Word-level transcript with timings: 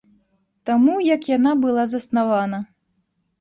Таму 0.69 0.95
як 1.07 1.27
яна 1.37 1.51
была 1.67 1.83
заснавана. 1.93 2.63